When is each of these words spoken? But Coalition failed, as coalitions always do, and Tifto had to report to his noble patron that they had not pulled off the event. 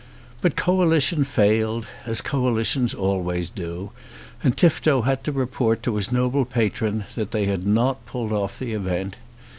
But 0.41 0.55
Coalition 0.55 1.23
failed, 1.23 1.85
as 2.07 2.21
coalitions 2.21 2.95
always 2.95 3.51
do, 3.51 3.91
and 4.43 4.57
Tifto 4.57 5.03
had 5.03 5.23
to 5.25 5.31
report 5.31 5.83
to 5.83 5.95
his 5.95 6.11
noble 6.11 6.43
patron 6.43 7.03
that 7.13 7.29
they 7.29 7.45
had 7.45 7.67
not 7.67 8.07
pulled 8.07 8.33
off 8.33 8.57
the 8.57 8.73
event. 8.73 9.17